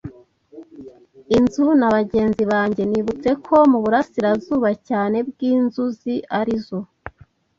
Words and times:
inzu 1.37 1.65
na 1.79 1.87
bagenzi 1.95 2.43
banjye. 2.51 2.83
Nibutse 2.91 3.29
ko 3.45 3.55
muburasirazuba 3.71 4.69
cyane 4.87 5.17
bwinzuzi 5.29 6.15
arizo 6.39 6.79